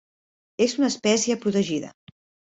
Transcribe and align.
És 0.65 0.73
una 0.79 0.87
espècie 0.93 1.37
protegida. 1.43 1.93